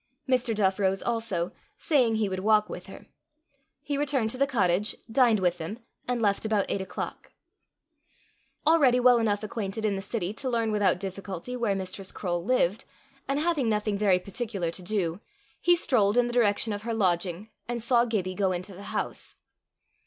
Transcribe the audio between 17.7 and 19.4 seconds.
saw Gibbie go into the house.